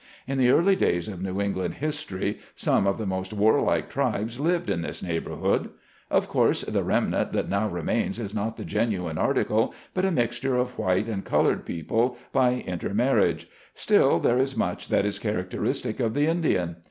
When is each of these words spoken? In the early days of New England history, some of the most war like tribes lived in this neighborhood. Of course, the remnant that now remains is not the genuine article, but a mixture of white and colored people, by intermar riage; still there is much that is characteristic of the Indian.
In 0.25 0.39
the 0.39 0.49
early 0.49 0.75
days 0.75 1.07
of 1.07 1.21
New 1.21 1.39
England 1.39 1.75
history, 1.75 2.39
some 2.55 2.87
of 2.87 2.97
the 2.97 3.05
most 3.05 3.33
war 3.33 3.61
like 3.61 3.87
tribes 3.87 4.39
lived 4.39 4.67
in 4.67 4.81
this 4.81 5.03
neighborhood. 5.03 5.69
Of 6.09 6.27
course, 6.27 6.61
the 6.63 6.83
remnant 6.83 7.33
that 7.33 7.49
now 7.51 7.69
remains 7.69 8.19
is 8.19 8.33
not 8.33 8.57
the 8.57 8.65
genuine 8.65 9.19
article, 9.19 9.75
but 9.93 10.03
a 10.03 10.09
mixture 10.09 10.57
of 10.57 10.79
white 10.79 11.05
and 11.05 11.23
colored 11.23 11.67
people, 11.67 12.17
by 12.33 12.63
intermar 12.67 13.13
riage; 13.13 13.45
still 13.75 14.17
there 14.17 14.39
is 14.39 14.57
much 14.57 14.87
that 14.87 15.05
is 15.05 15.19
characteristic 15.19 15.99
of 15.99 16.15
the 16.15 16.25
Indian. 16.25 16.77